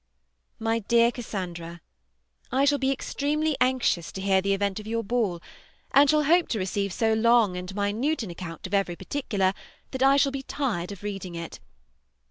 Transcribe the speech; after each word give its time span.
MY 0.57 0.79
DEAR 0.79 1.11
CASSANDRA, 1.11 1.79
I 2.51 2.65
shall 2.65 2.79
be 2.79 2.89
extremely 2.91 3.55
anxious 3.61 4.11
to 4.13 4.19
hear 4.21 4.41
the 4.41 4.55
event 4.55 4.79
of 4.79 4.87
your 4.87 5.03
ball, 5.03 5.41
and 5.91 6.09
shall 6.09 6.23
hope 6.23 6.47
to 6.47 6.57
receive 6.57 6.91
so 6.91 7.13
long 7.13 7.55
and 7.55 7.75
minute 7.75 8.23
an 8.23 8.31
account 8.31 8.65
of 8.65 8.73
every 8.73 8.95
particular 8.95 9.53
that 9.91 10.01
I 10.01 10.17
shall 10.17 10.31
be 10.31 10.41
tired 10.41 10.91
of 10.91 11.03
reading 11.03 11.35
it. 11.35 11.59